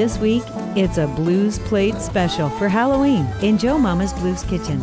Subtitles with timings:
[0.00, 0.44] This week,
[0.76, 4.80] it's a Blues Plate special for Halloween in Joe Mama's Blues Kitchen.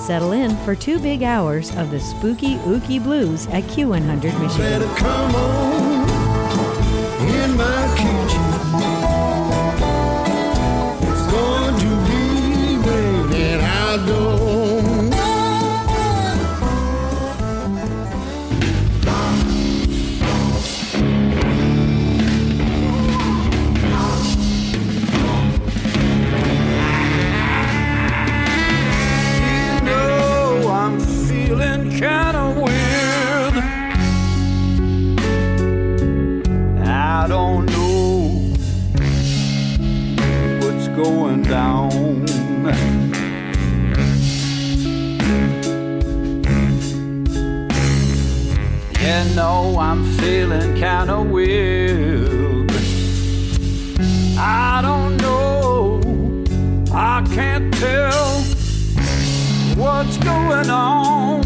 [0.00, 4.96] Settle in for two big hours of the spooky ooky blues at Q100 Michigan.
[4.96, 5.68] come
[49.48, 52.70] know I'm feeling kinda weird.
[54.66, 56.00] I don't know.
[56.92, 58.28] I can't tell
[59.82, 61.40] what's going on.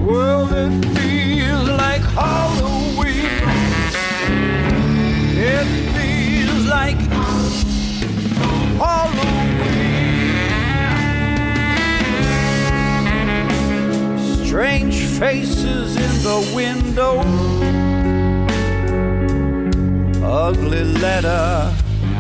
[0.08, 2.45] Well, it feels like Halloween.
[15.20, 17.20] Faces in the window.
[20.22, 21.74] Ugly letter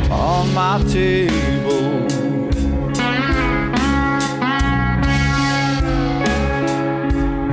[0.09, 2.07] on my table.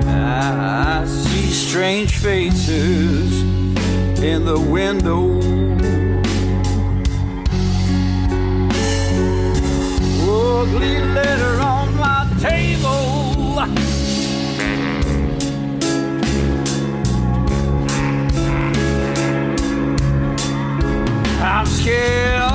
[0.07, 3.43] I see strange faces
[4.23, 5.39] in the window.
[10.61, 12.92] Ugly letter on my table.
[21.63, 22.52] I'm scared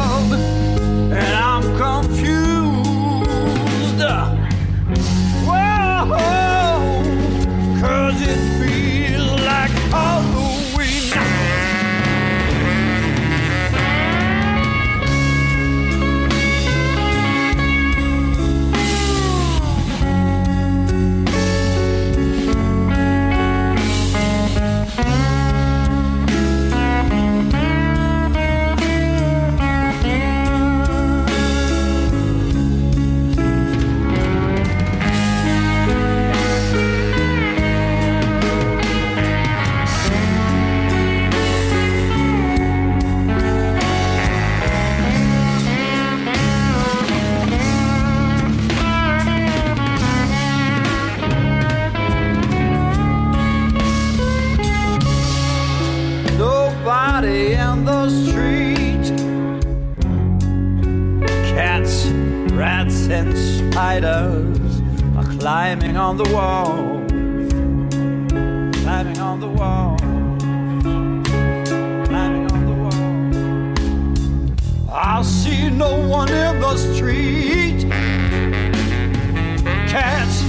[63.17, 64.81] and spiders
[65.17, 66.75] are climbing on the wall.
[68.83, 69.97] Climbing on the wall.
[72.05, 72.93] Climbing on the wall.
[74.91, 77.89] I see no one in the street.
[79.89, 80.43] Cats,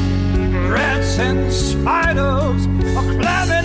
[0.70, 2.66] rats, and spiders
[2.98, 3.57] are climbing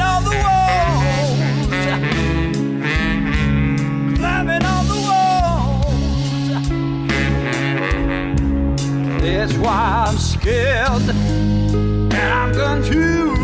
[9.45, 13.41] That's why I'm scared and I'm confused.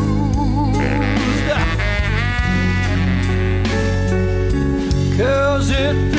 [5.18, 6.19] Cause it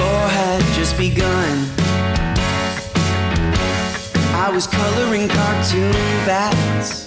[0.00, 1.68] Four had just begun.
[4.46, 5.92] I was coloring cartoon
[6.24, 7.06] bats,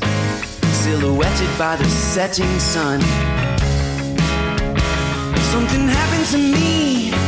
[0.84, 3.02] silhouetted by the setting sun.
[5.54, 7.23] Something happened to me.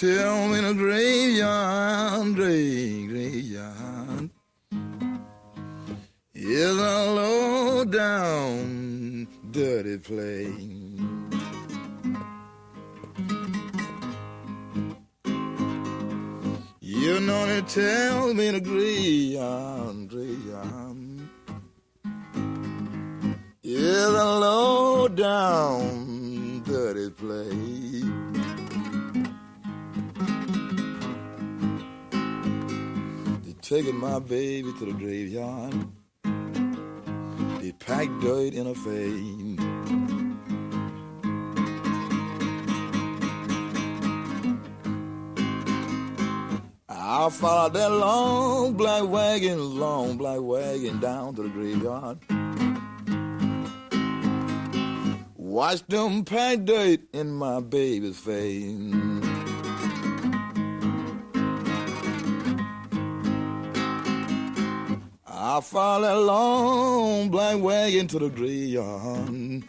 [0.00, 1.59] Tell me in a graveyard,
[33.82, 35.72] taking my baby to the graveyard.
[37.62, 39.58] They packed dirt in her face.
[46.90, 52.18] I followed that long black wagon, long black wagon down to the graveyard.
[55.36, 59.19] Watch them pack dirt in my baby's face.
[65.60, 69.62] I followed that long black wagon to the graveyard.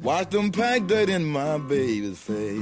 [0.00, 2.58] Watch them pack dirt in my baby's face.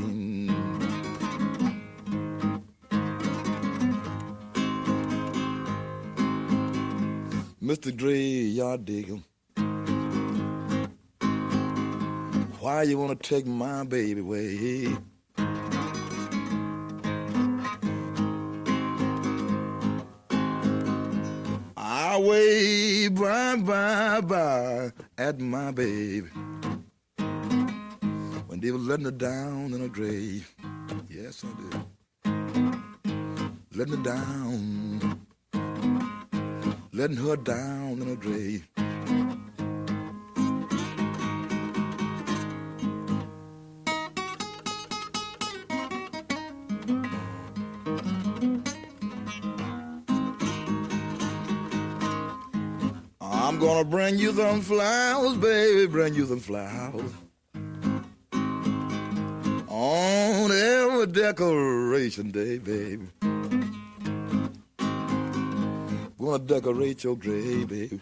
[7.63, 7.97] Mr.
[7.97, 9.21] Graveyard digger,
[12.61, 14.95] why you wanna take my baby away?
[22.31, 26.29] Wave bye bye bye at my baby
[28.47, 30.55] when they were letting her down in her grave.
[31.11, 31.75] Yes, I did.
[33.75, 35.19] Letting her down,
[36.93, 38.69] letting her down in her grave.
[53.61, 57.13] Gonna bring you some flowers, baby, bring you some flowers.
[59.69, 63.07] On every decoration day, baby.
[66.19, 68.01] Gonna decorate your grave, baby.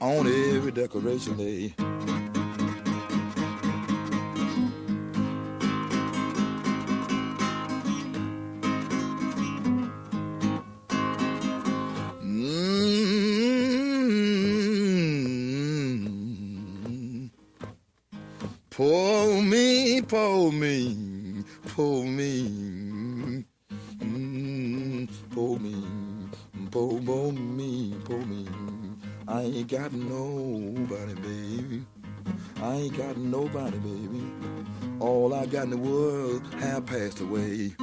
[0.00, 1.74] On every decoration day.
[18.82, 23.44] Pull me, pull me, pull me.
[24.00, 25.76] Mm, pull me,
[26.72, 28.44] pull, pull me, pull me.
[29.28, 31.84] I ain't got nobody, baby.
[32.60, 34.24] I ain't got nobody, baby.
[34.98, 37.76] All I got in the world have passed away.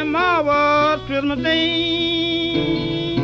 [0.00, 3.16] Tomorrow was Christmas Day.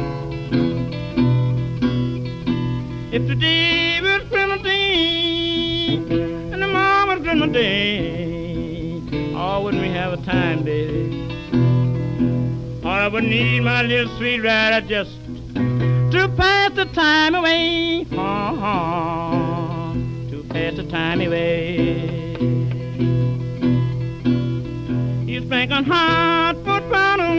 [3.13, 6.11] If the day was Christmas Eve,
[6.53, 9.01] and tomorrow was Christmas Day,
[9.35, 11.49] oh, wouldn't we have a time, baby?
[12.85, 15.17] Oh, I would need my little sweet rider just
[15.55, 18.07] to pass the time away.
[18.13, 19.95] Oh,
[20.31, 22.13] to pass the time away.
[25.27, 27.37] You spanking hot foot bottom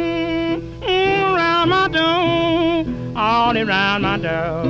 [0.82, 2.86] mm, around my door,
[3.16, 4.64] all around my door.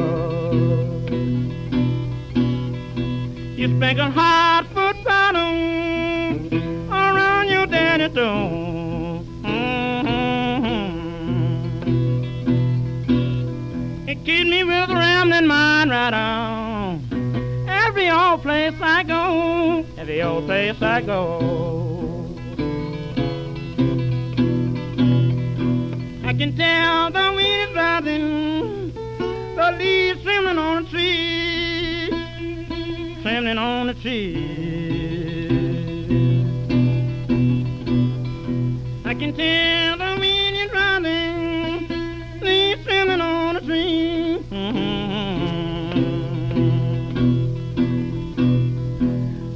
[3.57, 6.47] You spanking hot foot bottom
[6.91, 9.21] around your daddy door.
[9.41, 9.77] Mm-hmm.
[14.07, 17.67] It keeps me with a rambling mind right on.
[17.67, 21.86] Every old place I go, every old place I go.
[26.37, 28.93] Can tell the wind is rising,
[29.55, 32.09] the leaves trembling on the tree,
[33.23, 34.35] trembling on the tree.
[39.03, 41.87] I can tell the wind is rising,
[42.41, 44.37] leaves trembling on the tree.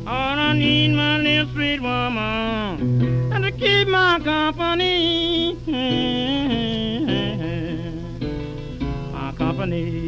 [0.08, 5.60] All I need, my little sweet woman, and to keep my company.
[5.68, 6.41] My
[9.62, 10.01] company.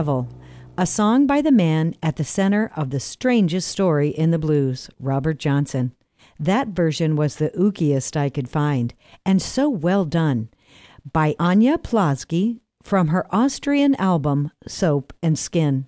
[0.00, 0.26] Devil,
[0.78, 4.88] a song by the man at the center of the strangest story in the blues,
[4.98, 5.92] Robert Johnson.
[6.38, 8.94] That version was the ookiest I could find,
[9.26, 10.48] and so well done.
[11.12, 15.84] By Anja Plaschg from her Austrian album, Soap and Skin.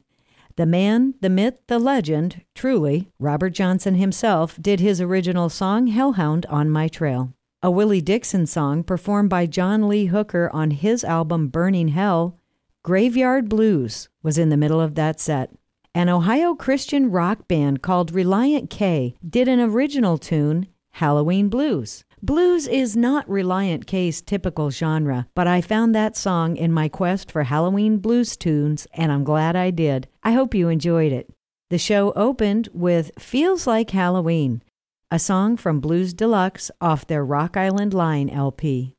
[0.56, 6.44] The man, the myth, the legend, truly, Robert Johnson himself did his original song Hellhound
[6.50, 7.32] on My Trail.
[7.62, 12.36] A Willie Dixon song performed by John Lee Hooker on his album Burning Hell,
[12.84, 15.50] Graveyard Blues was in the middle of that set.
[15.94, 22.02] An Ohio Christian rock band called Relient K did an original tune, Halloween Blues.
[22.20, 27.30] Blues is not Relient K's typical genre, but I found that song in my quest
[27.30, 30.08] for Halloween blues tunes, and I'm glad I did.
[30.24, 31.32] I hope you enjoyed it.
[31.70, 34.60] The show opened with Feels Like Halloween,
[35.08, 38.96] a song from Blues Deluxe off their Rock Island Line LP.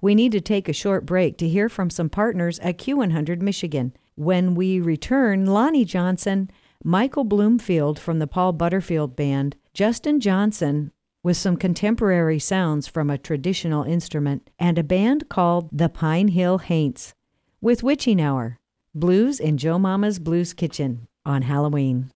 [0.00, 3.94] We need to take a short break to hear from some partners at Q100 Michigan.
[4.14, 6.50] When we return, Lonnie Johnson,
[6.84, 13.18] Michael Bloomfield from the Paul Butterfield Band, Justin Johnson with some contemporary sounds from a
[13.18, 17.12] traditional instrument, and a band called the Pine Hill Haints,
[17.60, 18.58] with Witching Hour,
[18.94, 22.10] Blues in Joe Mama's Blues Kitchen on Halloween.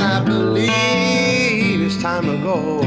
[0.00, 2.79] And I believe it's time to go.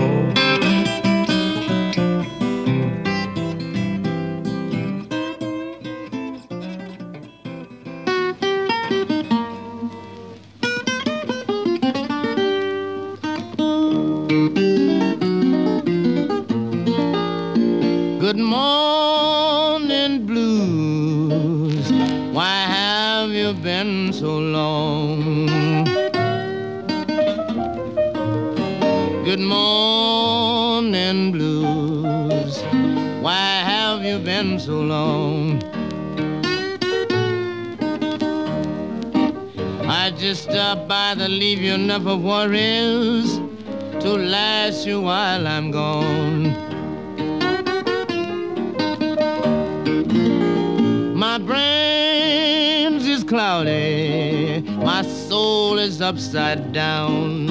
[56.03, 57.45] Upside down.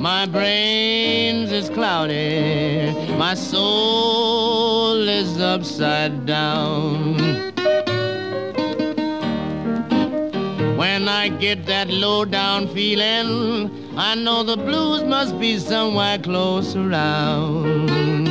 [0.00, 7.16] My brains is cloudy, my soul is upside down.
[10.76, 16.76] When I get that low down feeling, I know the blues must be somewhere close
[16.76, 18.29] around.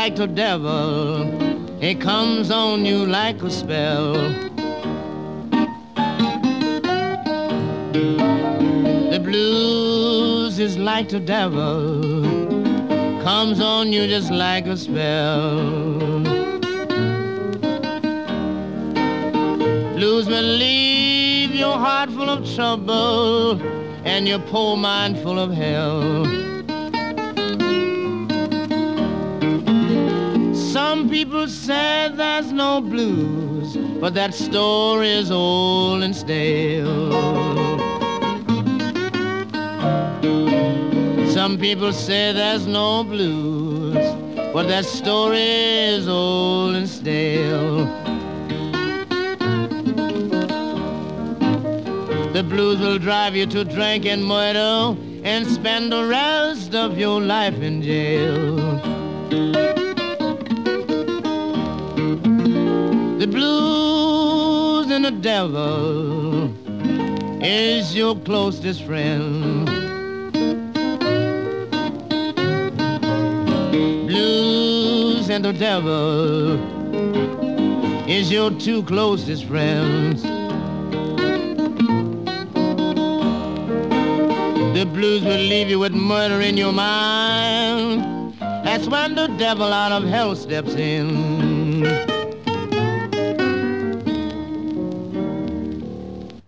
[0.00, 1.26] Like the devil,
[1.82, 4.12] it comes on you like a spell.
[9.12, 12.00] The blues is like the devil,
[13.24, 15.98] comes on you just like a spell.
[19.96, 23.60] Blues will leave your heart full of trouble
[24.04, 26.47] and your poor mind full of hell.
[31.08, 37.12] People say there's no blues, but that story is old and stale.
[41.32, 43.96] Some people say there's no blues,
[44.52, 47.86] but that story is old and stale.
[52.32, 57.20] The blues will drive you to drink and murder and spend the rest of your
[57.20, 58.78] life in jail.
[65.10, 66.52] The devil
[67.42, 69.64] is your closest friend.
[74.06, 76.58] Blues and the devil
[78.06, 80.22] is your two closest friends.
[84.74, 88.34] The blues will leave you with murder in your mind.
[88.38, 92.17] That's when the devil out of hell steps in.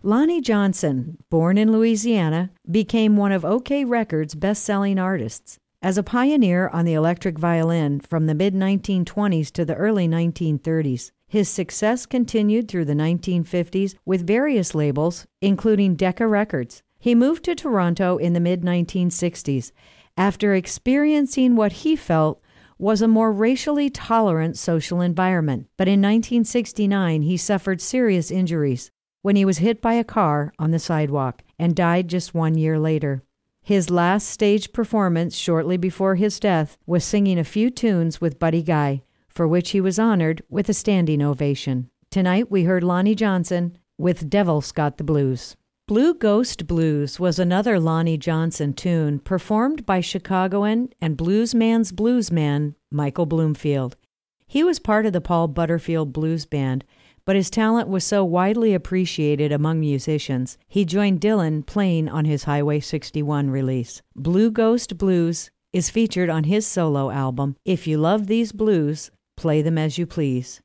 [0.02, 5.58] Lonnie Johnson, born in Louisiana, became one of OKeh Records' best selling artists.
[5.82, 11.10] As a pioneer on the electric violin from the mid 1920s to the early 1930s,
[11.28, 16.82] his success continued through the 1950s with various labels, including Decca Records.
[16.98, 19.70] He moved to Toronto in the mid 1960s
[20.16, 22.40] after experiencing what he felt
[22.78, 28.90] was a more racially tolerant social environment, but in 1969 he suffered serious injuries
[29.22, 32.78] when he was hit by a car on the sidewalk and died just one year
[32.78, 33.22] later.
[33.62, 38.62] His last stage performance shortly before his death was singing a few tunes with Buddy
[38.62, 41.90] Guy, for which he was honored with a standing ovation.
[42.11, 45.56] Tonight we heard Lonnie Johnson with Devil's Got the Blues.
[45.87, 53.26] Blue Ghost Blues was another Lonnie Johnson tune performed by Chicagoan and bluesman's bluesman Michael
[53.26, 53.96] Bloomfield.
[54.46, 56.85] He was part of the Paul Butterfield Blues Band,
[57.24, 62.44] but his talent was so widely appreciated among musicians, he joined Dylan playing on his
[62.44, 64.02] Highway 61 release.
[64.14, 69.62] Blue Ghost Blues is featured on his solo album, If You Love These Blues, Play
[69.62, 70.61] Them As You Please.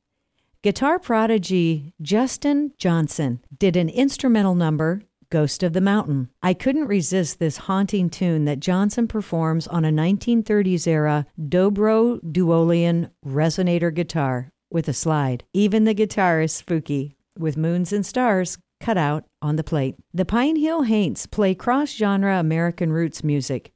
[0.62, 6.28] Guitar prodigy Justin Johnson did an instrumental number Ghost of the Mountain.
[6.42, 13.10] I couldn't resist this haunting tune that Johnson performs on a 1930s era Dobro Duolian
[13.24, 15.44] resonator guitar with a slide.
[15.52, 19.96] Even the guitar is spooky, with moons and stars cut out on the plate.
[20.12, 23.72] The Pine Hill Haints play cross genre American roots music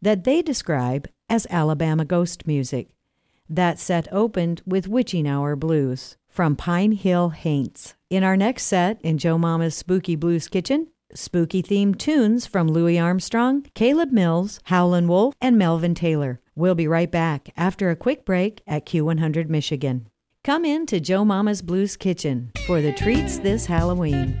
[0.00, 2.88] that they describe as Alabama ghost music.
[3.48, 7.94] That set opened with Witching Hour Blues from Pine Hill Haints.
[8.10, 12.98] In our next set, in Joe Mama's Spooky Blues Kitchen, spooky themed tunes from Louis
[12.98, 16.40] Armstrong, Caleb Mills, Howlin' Wolf, and Melvin Taylor.
[16.54, 20.08] We'll be right back after a quick break at Q100 Michigan.
[20.48, 24.40] Come in to Joe Mama's Blues Kitchen for the treats this Halloween.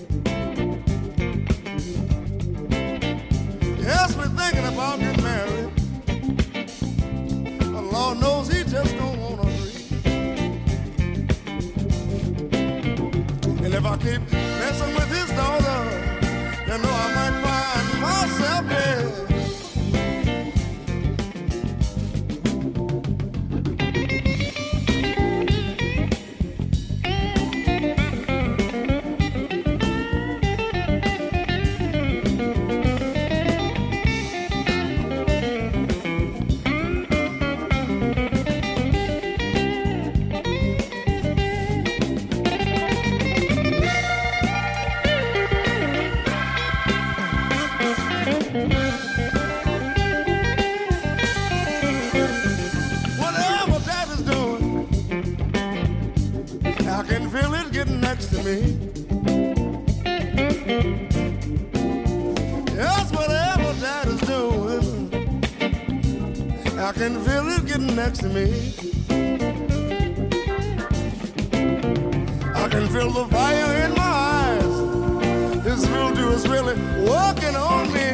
[68.41, 68.43] I
[72.71, 75.63] can feel the fire in my eyes.
[75.63, 76.73] This voodoo is really
[77.07, 78.10] working on me.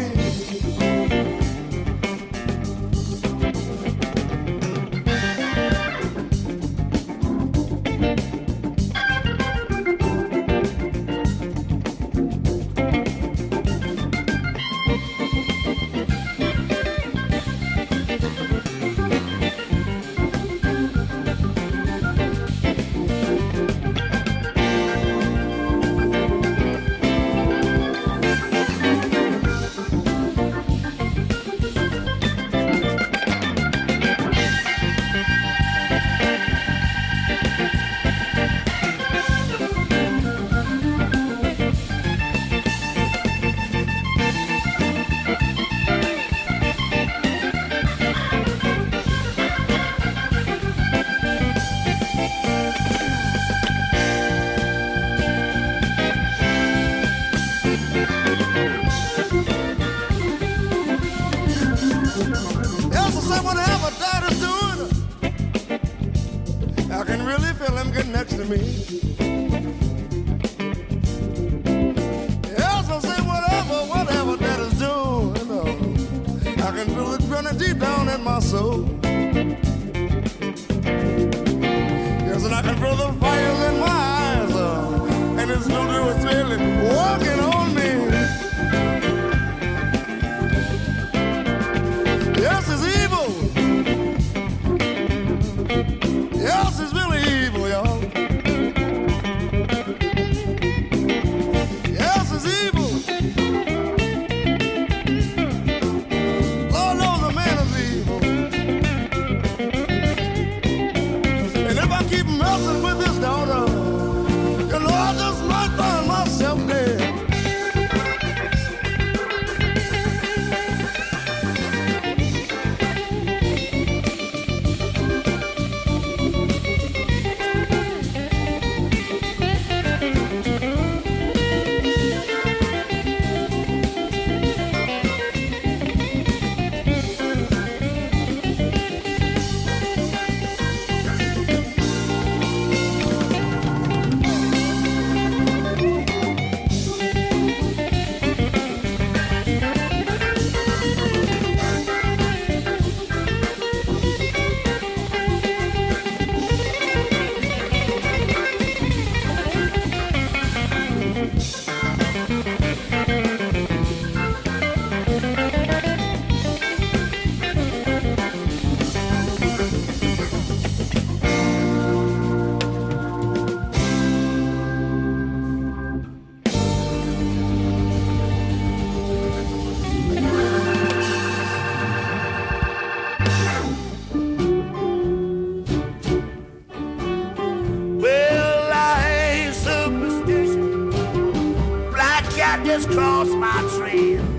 [192.57, 194.36] Cat just crossed my trail.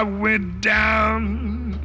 [0.00, 1.78] I went down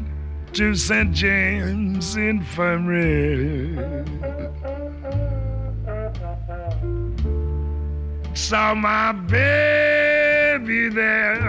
[0.54, 1.12] to St.
[1.12, 3.76] James Infirmary.
[8.34, 11.44] Saw my baby there.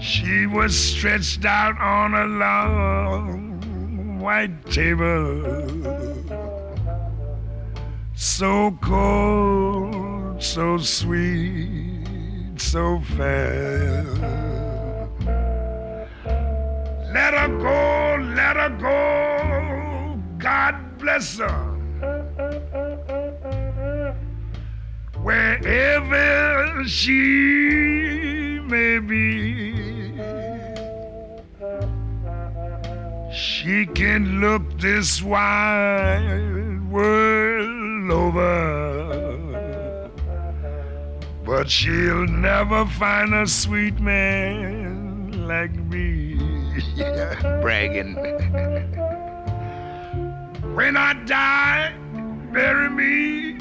[0.00, 5.98] She was stretched out on a long white table
[8.18, 11.77] so cold, so sweet,
[12.72, 14.04] so fair.
[17.14, 20.20] Let her go, let her go.
[20.36, 21.64] God bless her.
[25.22, 30.12] Wherever she may be,
[33.32, 38.87] she can look this wide world over
[41.58, 46.36] but she'll never find a sweet man like me.
[47.60, 48.14] Bragging.
[50.76, 51.94] when I die,
[52.52, 53.56] bury me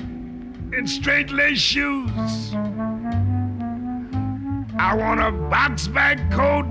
[0.78, 2.54] in straight lace shoes.
[4.78, 6.68] I want a box bag coat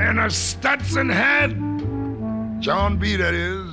[0.00, 1.50] and a Stetson hat.
[2.58, 3.14] John B.
[3.14, 3.70] That is.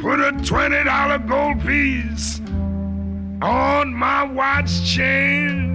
[0.00, 2.40] Put a twenty dollar gold piece
[3.42, 5.72] on my watch chain.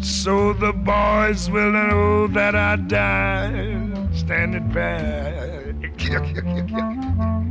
[0.00, 5.74] So the boys will know that I died standing back.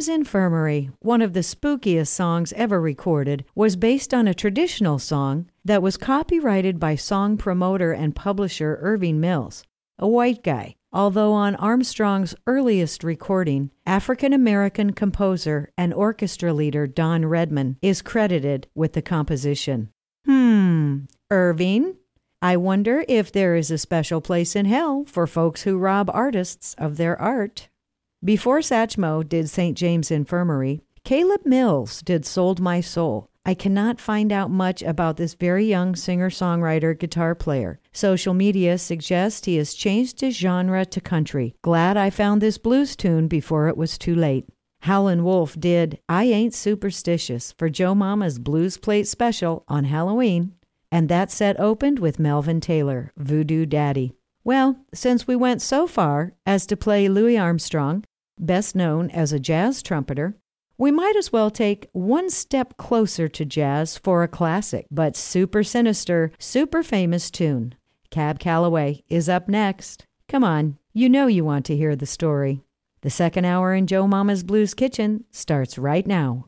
[0.00, 0.20] St.
[0.20, 5.82] Infirmary, one of the spookiest songs ever recorded, was based on a traditional song that
[5.82, 9.62] was copyrighted by song promoter and publisher Irving Mills,
[9.98, 10.74] a white guy.
[10.92, 18.66] Although on Armstrong's earliest recording, African American composer and orchestra leader Don Redman is credited
[18.74, 19.90] with the composition.
[20.24, 21.96] Hmm, Irving?
[22.42, 26.74] I wonder if there is a special place in hell for folks who rob artists
[26.78, 27.68] of their art.
[28.22, 29.74] Before Satchmo did St.
[29.74, 33.30] James Infirmary, Caleb Mills did Sold My Soul.
[33.46, 37.80] I cannot find out much about this very young singer songwriter guitar player.
[37.94, 41.54] Social media suggests he has changed his genre to country.
[41.62, 44.44] Glad I found this blues tune before it was too late.
[44.80, 50.52] Howlin' Wolf did I Ain't Superstitious for Joe Mama's Blues Plate special on Halloween,
[50.92, 54.12] and that set opened with Melvin Taylor, Voodoo Daddy.
[54.42, 58.04] Well, since we went so far as to play Louis Armstrong,
[58.38, 60.36] best known as a jazz trumpeter,
[60.78, 65.62] we might as well take one step closer to jazz for a classic, but super
[65.62, 67.74] sinister, super famous tune.
[68.10, 70.04] Cab Calloway is up next.
[70.26, 72.62] Come on, you know you want to hear the story.
[73.02, 76.46] The second hour in Joe Mama's Blues Kitchen starts right now